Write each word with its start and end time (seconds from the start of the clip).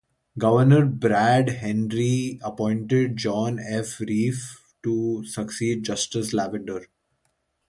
Governor 0.39 0.87
Brad 0.87 1.47
Henry 1.49 2.39
appointed 2.41 3.17
John 3.17 3.59
F. 3.59 3.99
Reif 3.99 4.59
to 4.81 5.23
succeed 5.27 5.83
Justice 5.83 6.33
Lavender. 6.33 6.87